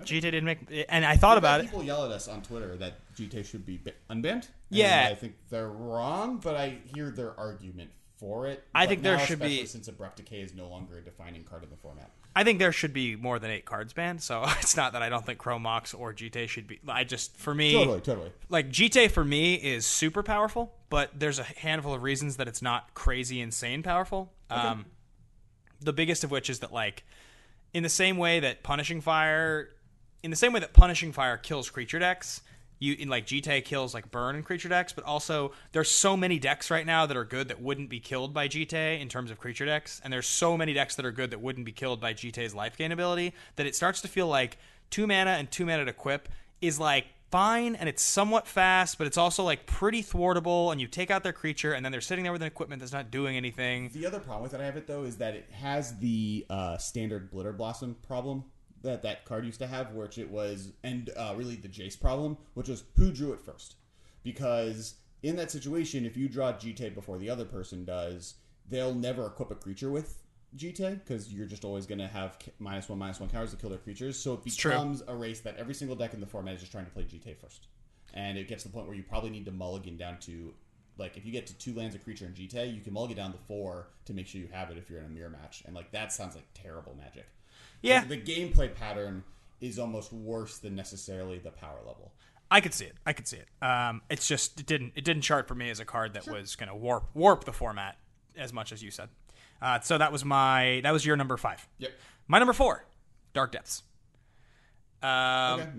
[0.00, 1.64] Jitte didn't make, and I thought about it.
[1.64, 3.78] People yell at us on Twitter that Jitte should be
[4.10, 4.24] unbanned.
[4.44, 5.08] and Yeah.
[5.10, 7.90] I think they're wrong, but I hear their argument
[8.22, 8.62] for it.
[8.72, 11.64] I But think there should be- since abrupt decay is no longer a defining card
[11.64, 12.08] in the format.
[12.34, 14.22] I think there should be more than eight cards banned.
[14.22, 16.78] So it's not that I don't think Chrome Mox or Jitte should be.
[16.88, 18.30] I just for me, Totally, totally.
[18.48, 22.62] like Jitte for me is super powerful, but there's a handful of reasons that it's
[22.62, 24.32] not crazy insane powerful.
[24.48, 24.86] Um,
[25.80, 27.02] the biggest of which is that like
[27.74, 29.70] in the same way that punishing fire,
[30.22, 32.40] in the same way that punishing fire kills creature decks.
[32.82, 36.40] You in like Jitte kills like burn and creature decks, but also there's so many
[36.40, 39.38] decks right now that are good that wouldn't be killed by Jitte in terms of
[39.38, 42.12] creature decks, and there's so many decks that are good that wouldn't be killed by
[42.12, 44.58] Jitte's life gain ability that it starts to feel like
[44.90, 46.28] two mana and two mana to equip
[46.60, 50.72] is like fine and it's somewhat fast, but it's also like pretty thwartable.
[50.72, 52.92] And you take out their creature, and then they're sitting there with an equipment that's
[52.92, 53.90] not doing anything.
[53.92, 56.78] The other problem with that I have it though is that it has the uh,
[56.78, 58.44] standard Blitter Blossom problem
[58.82, 62.36] that that card used to have, which it was, and uh, really the Jace problem,
[62.54, 63.76] which was who drew it first.
[64.22, 68.34] Because in that situation, if you draw Jitte before the other person does,
[68.68, 70.18] they'll never equip a creature with
[70.56, 73.70] Jitte because you're just always going to have minus one, minus one counters to kill
[73.70, 74.18] their creatures.
[74.18, 76.84] So it becomes a race that every single deck in the format is just trying
[76.84, 77.68] to play Jitte first.
[78.14, 80.52] And it gets to the point where you probably need to mulligan down to
[80.98, 83.32] like if you get to two lands of creature in Jitte, you can mulligan down
[83.32, 85.62] to four to make sure you have it if you're in a mirror match.
[85.66, 87.26] And like that sounds like terrible magic.
[87.82, 88.04] Yeah.
[88.04, 89.24] The, the gameplay pattern
[89.60, 92.12] is almost worse than necessarily the power level.
[92.50, 92.94] I could see it.
[93.06, 93.48] I could see it.
[93.66, 96.54] Um, it's just it didn't it didn't chart for me as a card that was
[96.56, 97.96] going to warp warp the format
[98.36, 99.08] as much as you said.
[99.60, 101.66] Uh, so that was my that was your number five.
[101.78, 101.92] Yep.
[102.28, 102.84] My number four,
[103.32, 103.82] Dark Depths.
[105.02, 105.70] Um, Okay.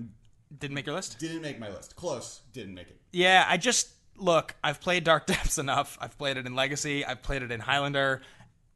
[0.60, 1.18] Didn't make your list.
[1.20, 1.96] Didn't make my list.
[1.96, 2.42] Close.
[2.54, 3.00] Didn't make it.
[3.12, 4.56] Yeah, I just look.
[4.64, 5.98] I've played Dark Depths enough.
[6.00, 7.04] I've played it in Legacy.
[7.04, 8.22] I've played it in Highlander.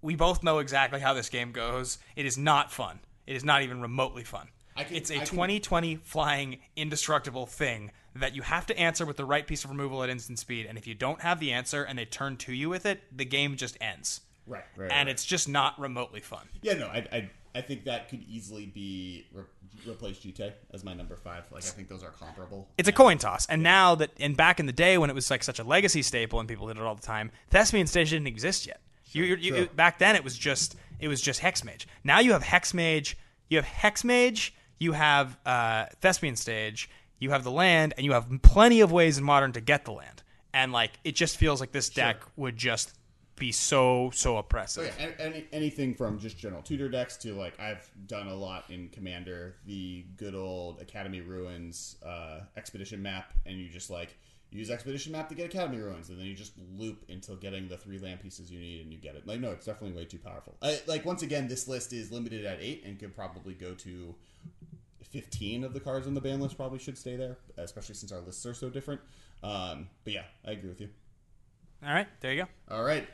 [0.02, 1.98] We both know exactly how this game goes.
[2.16, 3.00] It is not fun.
[3.28, 4.48] It is not even remotely fun.
[4.78, 9.18] Can- it's a I can- 2020 flying indestructible thing that you have to answer with
[9.18, 10.66] the right piece of removal at instant speed.
[10.66, 13.26] And if you don't have the answer and they turn to you with it, the
[13.26, 14.22] game just ends.
[14.48, 14.64] Right.
[14.78, 14.90] Right.
[14.92, 15.10] and right.
[15.10, 16.48] it's just not remotely fun.
[16.62, 16.74] yeah.
[16.74, 16.88] No.
[16.88, 17.06] I.
[17.12, 19.44] I I think that could easily be re-
[19.88, 21.46] replace Jitte as my number five.
[21.52, 22.68] Like I think those are comparable.
[22.78, 23.48] It's a coin toss.
[23.48, 26.04] And now that, and back in the day when it was like such a legacy
[26.04, 28.80] staple and people did it all the time, Thespian Stage didn't exist yet.
[29.12, 29.66] You, you, you, Sure.
[29.68, 31.86] back then it was just it was just Hexmage.
[32.04, 33.16] Now you have Hexmage,
[33.50, 38.28] you have Hexmage, you have uh, Thespian Stage, you have the land, and you have
[38.42, 40.24] plenty of ways in Modern to get the land.
[40.54, 42.94] And like it just feels like this deck would just
[43.38, 44.92] be so so oppressive.
[44.92, 48.66] So yeah, any, anything from just general tutor decks to like I've done a lot
[48.70, 54.18] in Commander, the good old Academy Ruins uh, Expedition map, and you just like
[54.52, 57.78] use Expedition map to get Academy Ruins, and then you just loop until getting the
[57.78, 59.28] three land pieces you need, and you get it.
[59.28, 60.56] Like no, it's definitely way too powerful.
[60.62, 64.16] I, like once again, this list is limited at eight and could probably go to.
[65.10, 68.20] 15 of the cards on the ban list probably should stay there, especially since our
[68.20, 69.00] lists are so different.
[69.42, 70.90] Um, but yeah, I agree with you.
[71.82, 72.76] All right, there you go.
[72.76, 73.08] All right.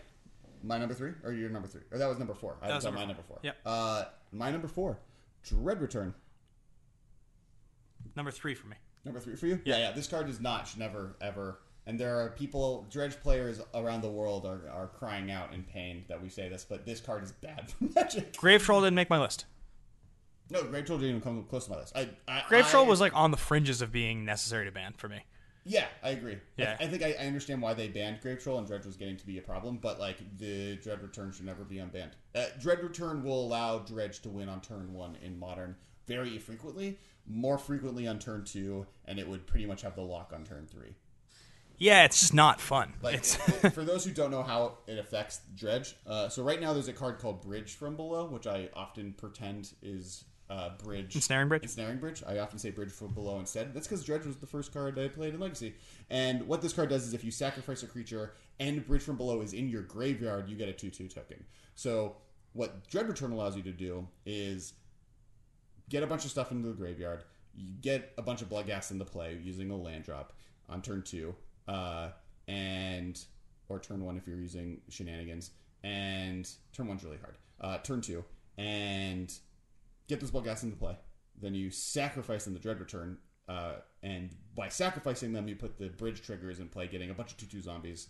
[0.64, 2.56] My number three, or your number three, or that was number four.
[2.64, 3.08] I That was was number my four.
[3.10, 3.40] number four.
[3.44, 3.58] Yep.
[3.64, 4.98] Uh, my number four,
[5.44, 6.16] Dread Return.
[8.16, 8.78] Number three for me.
[9.06, 9.60] Number three for you?
[9.66, 9.92] Yeah, yeah.
[9.92, 11.60] This card is not should never ever.
[11.86, 16.06] And there are people, Dredge players around the world are, are crying out in pain
[16.08, 18.38] that we say this, but this card is bad for Magic.
[18.38, 19.46] Grave Troll didn't make my list.
[20.50, 21.94] No, Grave Troll didn't even come close to my list.
[21.96, 24.94] I, I, Grave I- Troll was like on the fringes of being necessary to ban
[24.96, 25.26] for me.
[25.66, 26.38] Yeah, I agree.
[26.58, 26.76] Yeah.
[26.80, 29.16] I, I think I, I understand why they banned Grave Troll and Dredge was getting
[29.18, 32.12] to be a problem, but like the Dread Return should never be unbanned.
[32.36, 37.00] Uh, Dread Return will allow Dredge to win on turn one in Modern very frequently,
[37.28, 40.68] more frequently on turn two, and it would pretty much have the lock on turn
[40.68, 40.96] three.
[41.78, 42.94] Yeah, it's just not fun.
[43.02, 43.36] Like it's
[43.74, 46.94] for those who don't know how it affects Dredge, uh, so right now there's a
[46.94, 51.16] card called Bridge from Below, which I often pretend is uh, Bridge.
[51.16, 51.64] Ensnaring Bridge?
[51.64, 52.24] Ensnaring Bridge.
[52.28, 53.74] I often say Bridge from Below instead.
[53.74, 55.74] That's because Dredge was the first card I played in Legacy.
[56.10, 59.42] And what this card does is if you sacrifice a creature and Bridge from Below
[59.42, 61.44] is in your graveyard, you get a 2 2 token.
[61.76, 62.18] So
[62.54, 64.74] what Dread Return allows you to do is
[65.94, 67.24] get a bunch of stuff into the graveyard.
[67.56, 70.34] You get a bunch of Bloodghast into play using a land drop
[70.68, 71.36] on turn two,
[71.68, 72.10] uh,
[72.48, 73.24] and
[73.70, 75.52] or turn one if you're using shenanigans.
[75.84, 77.38] And turn one's really hard.
[77.62, 78.26] Uh, turn two,
[78.58, 79.32] and
[80.08, 80.98] get those Bloodghast into play.
[81.40, 85.90] Then you sacrifice them the dread return, uh, and by sacrificing them, you put the
[85.90, 88.08] bridge triggers in play, getting a bunch of two two zombies,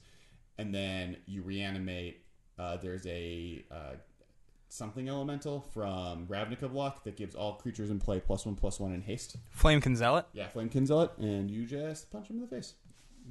[0.57, 2.21] and then you reanimate.
[2.57, 3.95] Uh, there's a uh,
[4.73, 8.91] something elemental from Ravnica block that gives all creatures in play plus one plus one
[8.93, 9.37] in haste.
[9.51, 10.25] Flame Zealot.
[10.33, 12.73] Yeah, Flame-Kin Zealot, and you just punch him in the face.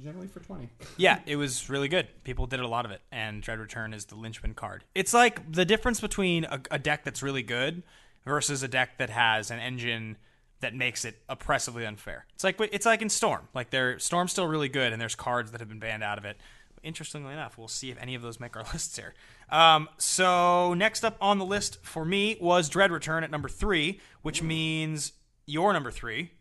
[0.01, 0.69] Generally for 20.
[0.97, 2.07] Yeah, it was really good.
[2.23, 4.85] People did a lot of it, and Dread Return is the linchpin card.
[4.95, 7.83] It's like the difference between a, a deck that's really good
[8.25, 10.17] versus a deck that has an engine
[10.61, 12.25] that makes it oppressively unfair.
[12.35, 13.49] It's like it's like in Storm.
[13.53, 16.25] Like their Storm's still really good, and there's cards that have been banned out of
[16.25, 16.37] it.
[16.83, 19.13] Interestingly enough, we'll see if any of those make our lists here.
[19.49, 23.99] Um, so next up on the list for me was Dread Return at number three,
[24.21, 25.13] which means
[25.45, 26.31] your number three.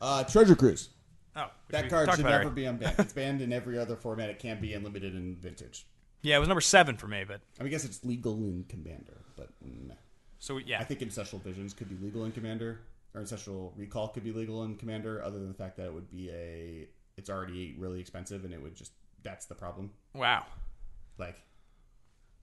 [0.00, 0.90] Uh, Treasure Cruise.
[1.34, 2.50] Oh, That card should never already.
[2.50, 2.98] be unbanned.
[2.98, 5.86] It's banned in every other format it can be and limited in Vintage.
[6.22, 8.64] Yeah, it was number seven for me, but I, mean, I guess it's legal in
[8.68, 9.92] Commander, but mm,
[10.38, 10.80] so yeah.
[10.80, 12.80] I think Ancestral Visions could be legal in Commander,
[13.14, 16.10] or Ancestral Recall could be legal in Commander, other than the fact that it would
[16.10, 16.88] be a.
[17.16, 18.92] It's already really expensive, and it would just.
[19.26, 19.90] That's the problem.
[20.14, 20.46] wow.
[21.18, 21.36] Like,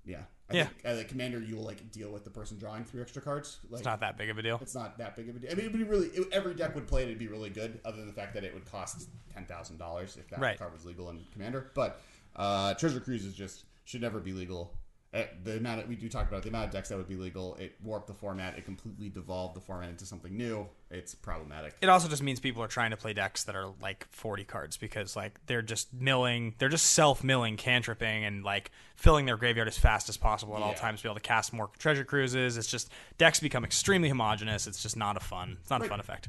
[0.05, 0.23] yeah.
[0.49, 0.63] I Yeah.
[0.65, 3.59] Think, as a commander, you will like deal with the person drawing three extra cards.
[3.69, 4.59] Like, It's not that big of a deal.
[4.61, 5.51] it's not that big of a deal.
[5.51, 7.05] I mean, it'd be really it, every deck would play it.
[7.05, 10.17] It'd be really good, other than the fact that it would cost ten thousand dollars
[10.17, 10.57] if that Right.
[10.59, 11.71] card was legal in Commander.
[11.73, 12.01] But
[12.35, 14.73] uh, Treasure Cruise is just should never be legal.
[15.13, 17.15] Uh, the amount of, we do talk about the amount of decks that would be
[17.15, 18.57] legal, it warped the format.
[18.57, 20.67] It completely devolved the format into something new.
[20.89, 21.75] It's problematic.
[21.81, 24.75] It also just means people are trying to play decks that are like 40 cards
[24.75, 29.77] because like they're just milling, they're just self-milling, cantripping, and like filling their graveyard as
[29.77, 32.57] fast as possible at all times to be able to cast more treasure cruises.
[32.57, 34.65] It's just decks become extremely homogenous.
[34.65, 35.57] It's just not a fun.
[35.61, 36.27] It's not a fun effect.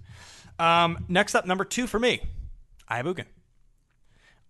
[0.58, 2.20] Um, next up, number two for me,
[2.86, 3.24] Eye of Ugin.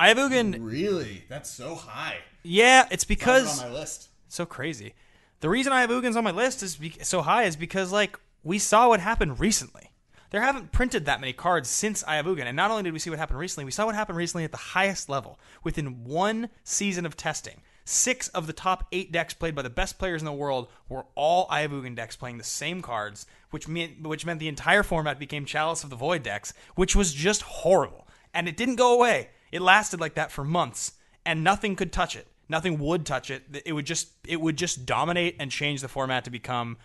[0.00, 2.16] Ayabugan, Really, that's so high.
[2.42, 4.08] yeah, it's because on my list.
[4.34, 4.94] So crazy.
[5.38, 8.18] The reason Eye of Ugin's on my list is be- so high is because like
[8.42, 9.92] we saw what happened recently.
[10.30, 12.98] There haven't printed that many cards since Eye of Ugin, and not only did we
[12.98, 16.50] see what happened recently, we saw what happened recently at the highest level within one
[16.64, 17.60] season of testing.
[17.84, 21.06] Six of the top eight decks played by the best players in the world were
[21.14, 24.82] all Eye of Ugin decks playing the same cards, which meant which meant the entire
[24.82, 28.08] format became Chalice of the Void decks, which was just horrible.
[28.34, 29.28] And it didn't go away.
[29.52, 30.94] It lasted like that for months,
[31.24, 32.26] and nothing could touch it.
[32.48, 33.42] Nothing would touch it.
[33.64, 36.76] It would just it would just dominate and change the format to become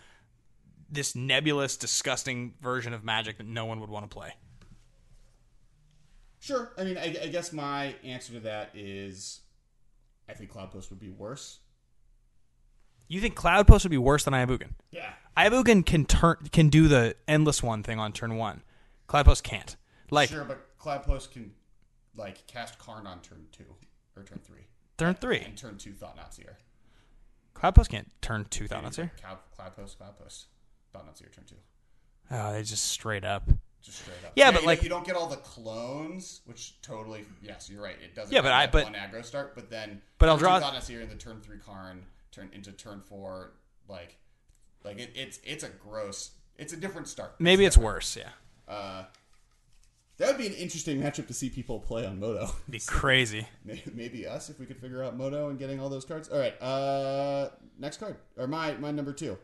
[0.90, 4.32] this nebulous, disgusting version of Magic that no one would want to play.
[6.40, 6.72] Sure.
[6.78, 9.40] I mean, I, I guess my answer to that is,
[10.28, 11.58] I think Cloud Post would be worse.
[13.08, 14.70] You think Cloud Post would be worse than Eye of Ugin?
[14.90, 15.10] Yeah.
[15.36, 18.62] Eye of Ugin can turn can do the endless one thing on turn one.
[19.06, 19.76] Cloud Post can't.
[20.10, 21.52] Like sure, but Cloud Post can
[22.16, 23.64] like cast Karn on turn two
[24.16, 24.66] or turn three,
[25.00, 25.40] turn three.
[25.40, 26.56] and turn two Thought Seer.
[27.54, 29.12] Cloud Post can't turn two Thought not here.
[29.20, 30.46] Cloud, Cloud Post, Cloud Post,
[30.92, 31.56] Thought-Knot Seer, turn two.
[32.30, 33.48] Oh, they just straight up.
[33.82, 34.32] Just straight up.
[34.36, 37.82] Yeah, but you like- don't- you don't get all the clones, which totally yes, you're
[37.82, 37.96] right.
[38.02, 38.32] It doesn't.
[38.34, 41.08] Yeah, but I- but- one aggro start, but then But I'll draw- Thought Seer in
[41.08, 43.52] the turn three Karn, turn into turn four,
[43.88, 44.16] like,
[44.84, 46.30] like it, it's it's a gross.
[46.56, 47.34] It's a different start.
[47.40, 48.16] Maybe it's worse.
[48.16, 48.30] Yeah,
[48.68, 49.04] Uh,
[50.20, 52.50] that would be an interesting matchup to see people play on Moto.
[52.68, 53.48] be crazy.
[53.92, 56.28] Maybe us if we could figure out Moto and getting all those cards.
[56.28, 59.38] All right, uh, next card or my my number two,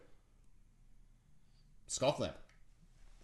[1.88, 2.34] Skullclamp,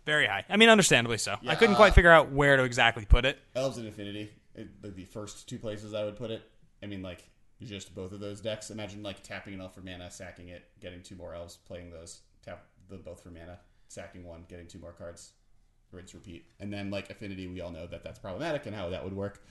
[0.07, 0.45] Very high.
[0.49, 1.37] I mean, understandably so.
[1.47, 3.39] I couldn't uh, quite figure out where to exactly put it.
[3.55, 4.31] Elves and Affinity.
[4.55, 6.43] It, the, the first two places I would put it.
[6.83, 7.23] I mean, like
[7.63, 8.71] just both of those decks.
[8.71, 12.21] Imagine like tapping an elf for mana, sacking it, getting two more elves, playing those,
[12.43, 15.33] tap the both for mana, sacking one, getting two more cards,
[15.93, 17.47] rinse repeat, and then like affinity.
[17.47, 19.43] We all know that that's problematic and how that would work.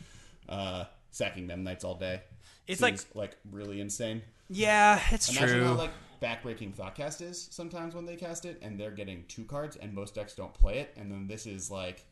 [0.49, 2.21] Uh, sacking Memnites all day.
[2.67, 4.21] It's Seems, like really insane.
[4.49, 5.38] Yeah, it's true.
[5.38, 5.67] Imagine true.
[5.67, 9.75] how like backbreaking Thoughtcast is sometimes when they cast it, and they're getting two cards,
[9.75, 12.06] and most decks don't play it, and then this is like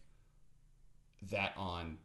[1.31, 1.97] that on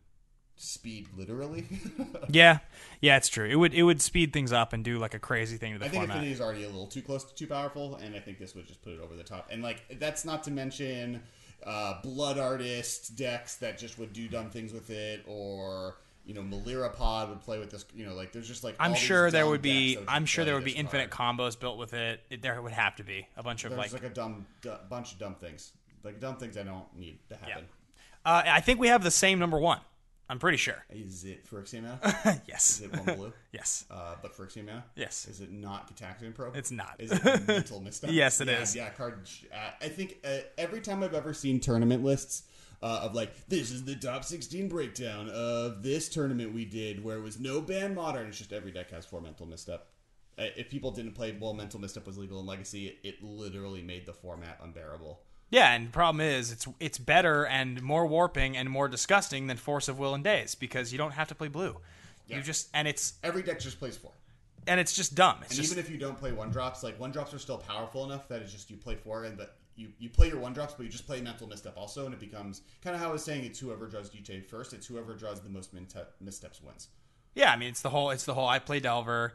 [0.56, 1.66] speed, literally.
[2.28, 2.58] yeah,
[3.00, 3.48] yeah, it's true.
[3.48, 5.86] It would it would speed things up and do like a crazy thing to the
[5.86, 6.16] I think format.
[6.16, 8.66] Affinity is already a little too close to too powerful, and I think this would
[8.66, 9.48] just put it over the top.
[9.50, 11.22] And like that's not to mention
[11.66, 15.96] uh, Blood Artist decks that just would do dumb things with it, or
[16.26, 17.84] you know Melira Pod would play with this.
[17.94, 19.98] You know, like there's just like I'm sure there would be.
[20.08, 21.38] I'm sure there would be infinite card.
[21.38, 22.20] combos built with it.
[22.30, 22.42] it.
[22.42, 24.02] There would have to be a bunch of There's like.
[24.02, 25.72] like, a dumb, du- bunch of dumb things,
[26.02, 27.64] like dumb things I don't need to happen.
[28.24, 29.80] uh, I think we have the same number one.
[30.28, 30.84] I'm pretty sure.
[30.90, 31.84] Is it Phyrexian
[32.48, 32.80] yes.
[32.80, 33.32] Is it one blue?
[33.52, 33.84] Yes.
[33.90, 34.82] Uh, but Phyrexian?
[34.96, 35.26] Yes.
[35.28, 36.56] Is it not Gitaxian Probe?
[36.56, 36.96] It's not.
[36.98, 38.10] Is it mental misstep?
[38.12, 38.70] Yes, it is.
[38.70, 38.76] is.
[38.76, 39.28] Yeah, card.
[39.52, 42.44] Uh, I think uh, every time I've ever seen tournament lists
[42.82, 47.16] uh, of like this is the top 16 breakdown of this tournament we did where
[47.18, 48.28] it was no ban modern.
[48.28, 49.86] It's just every deck has four mental misstep.
[50.38, 52.86] Uh, if people didn't play well, mental misstep was legal in Legacy.
[52.86, 55.20] It, it literally made the format unbearable.
[55.54, 59.56] Yeah, and the problem is it's it's better and more warping and more disgusting than
[59.56, 61.76] Force of Will and Daze because you don't have to play blue.
[62.26, 62.38] Yeah.
[62.38, 64.10] You just and it's Every deck just plays four.
[64.66, 65.36] and it's just dumb.
[65.42, 67.58] It's And just even if you don't play one drops, like one drops are still
[67.58, 70.52] powerful enough that it's just you play four and but you, you play your one
[70.52, 73.12] drops, but you just play mental misstep also, and it becomes kind of how I
[73.12, 74.72] was saying it's whoever draws GTA first.
[74.72, 75.72] It's whoever draws the most
[76.20, 76.88] missteps wins.
[77.36, 77.52] yeah.
[77.52, 79.34] I mean, it's the whole it's the whole I play Delver,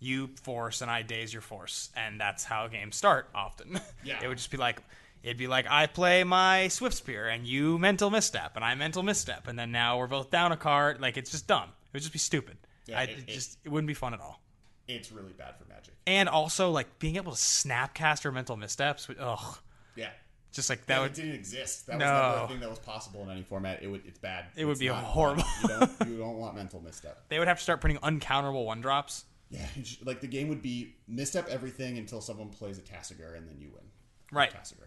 [0.00, 3.78] you Force, and I daze your Force, and that's how games start often.
[4.04, 4.20] Yeah.
[4.22, 4.80] it would just be like.
[5.24, 9.48] It'd be like I play my Swiftspear and you mental misstep and I mental misstep
[9.48, 11.00] and then now we're both down a card.
[11.00, 11.70] Like it's just dumb.
[11.86, 12.58] It would just be stupid.
[12.86, 14.40] Yeah, I, it- it, it- just it wouldn't be fun at all.
[14.86, 15.94] It's really bad for Magic.
[16.06, 19.08] And also like being able to snapcaster mental missteps.
[19.08, 19.56] would- Ugh,
[19.96, 20.10] Yeah,
[20.52, 21.86] just like that that would didn't exist.
[21.86, 22.06] That was No.
[22.32, 23.82] never a thing that was possible in any format.
[23.82, 24.02] It would.
[24.06, 24.44] It's bad.
[24.56, 25.44] It would It's be horrible.
[25.62, 25.90] You don't.
[26.06, 27.24] You don't want mental misstep.
[27.30, 29.24] they would have to start putting uncounterable one drops.
[29.48, 29.64] Yeah,
[30.04, 33.70] like the game would be misstep everything until someone plays a Tasigur and then you
[33.72, 33.84] win.
[34.30, 34.52] Right.
[34.52, 34.84] Tasigur.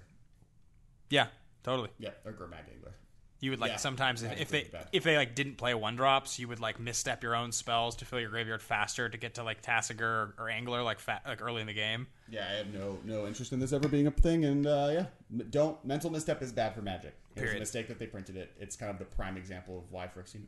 [1.09, 1.27] Yeah,
[1.63, 1.89] totally.
[1.99, 2.93] Yeah, or Gurmag Angler.
[3.39, 6.39] You would like Yeah, sometimes if, if they if they like didn't play one drops,
[6.39, 9.43] you would like misstep your own spells to fill your graveyard faster to get to
[9.43, 12.07] like Tasigur or, or Angler like fa- like early in the game.
[12.29, 15.05] Yeah, I have no no interest in this ever being a thing, and uh, yeah,
[15.31, 17.15] M- don't mental misstep is bad for Magic.
[17.35, 18.53] It was a mistake that they printed it.
[18.59, 20.41] It's kind of the prime example of why Phyrexian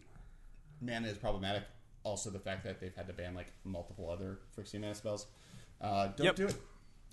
[0.81, 1.63] mana is problematic.
[2.03, 5.27] Also, the fact that they've had to ban like multiple other Phyrexian mana spells.
[5.79, 6.35] Uh, don't Yep.
[6.35, 6.55] do it.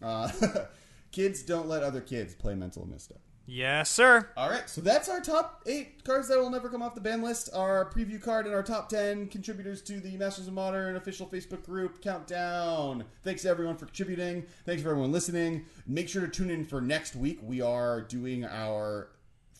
[0.00, 0.30] Uh,
[1.12, 3.18] kids don't let other kids play mental misstep.
[3.48, 4.28] Yes, sir.
[4.36, 7.22] All right, so that's our top eight cards that will never come off the ban
[7.22, 7.48] list.
[7.54, 11.64] Our preview card and our top ten contributors to the Masters of Modern official Facebook
[11.64, 13.04] group countdown.
[13.22, 14.44] Thanks to everyone for contributing.
[14.64, 15.64] Thanks for everyone listening.
[15.86, 17.38] Make sure to tune in for next week.
[17.40, 19.10] We are doing our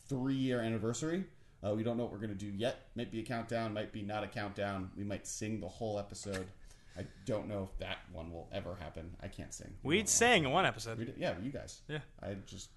[0.09, 1.25] three-year anniversary.
[1.65, 2.89] Uh, we don't know what we're going to do yet.
[2.97, 3.73] Might be a countdown.
[3.73, 4.91] Might be not a countdown.
[4.97, 6.47] We might sing the whole episode.
[6.99, 9.15] I don't know if that one will ever happen.
[9.23, 9.75] I can't sing.
[9.83, 10.99] We We'd sang in one We episode.
[10.99, 11.83] did- yeah, you guys.
[11.89, 11.99] Yeah.
[12.23, 12.71] I just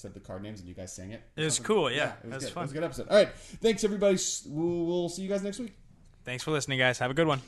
[0.00, 1.22] said the card names and you guys sang it.
[1.36, 2.12] It was Something- cool, yeah.
[2.24, 2.52] it That was good.
[2.52, 2.62] fun.
[2.62, 3.08] It was a good episode.
[3.08, 3.28] All right,
[3.62, 4.18] thanks everybody.
[4.46, 5.74] We'll, we'll see you guys next week.
[6.24, 6.98] Thanks for listening, guys.
[6.98, 7.40] Have a good one.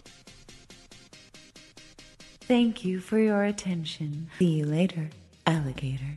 [2.43, 4.29] Thank you for your attention.
[4.38, 5.11] See you later,
[5.47, 6.17] alligator.